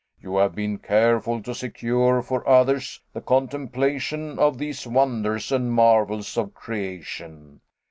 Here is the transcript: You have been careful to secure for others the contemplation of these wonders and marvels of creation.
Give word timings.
You 0.19 0.37
have 0.37 0.55
been 0.55 0.79
careful 0.79 1.43
to 1.43 1.53
secure 1.53 2.23
for 2.23 2.49
others 2.49 3.01
the 3.13 3.21
contemplation 3.21 4.39
of 4.39 4.57
these 4.57 4.87
wonders 4.87 5.51
and 5.51 5.71
marvels 5.71 6.37
of 6.39 6.55
creation. 6.55 7.61